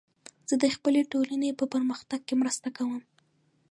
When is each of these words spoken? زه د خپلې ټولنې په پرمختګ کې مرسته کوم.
زه 0.49 0.55
د 0.63 0.65
خپلې 0.75 1.01
ټولنې 1.11 1.49
په 1.59 1.65
پرمختګ 1.73 2.19
کې 2.27 2.35
مرسته 2.41 2.67
کوم. 2.77 3.01